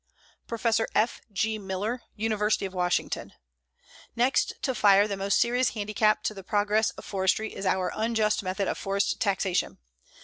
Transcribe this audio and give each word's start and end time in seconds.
PROFESSOR 0.47 0.87
F. 0.95 1.21
G. 1.31 1.59
MILLER, 1.59 2.01
University 2.15 2.65
of 2.65 2.73
Washington: 2.73 3.33
Next 4.15 4.53
to 4.63 4.73
fire 4.73 5.07
the 5.07 5.15
most 5.15 5.39
serious 5.39 5.75
handicap 5.75 6.23
to 6.23 6.33
the 6.33 6.41
progress 6.43 6.89
of 6.89 7.05
forestry 7.05 7.53
is 7.53 7.67
our 7.67 7.93
unjust 7.95 8.41
method 8.41 8.67
of 8.67 8.79
forest 8.79 9.19
taxation. 9.19 9.77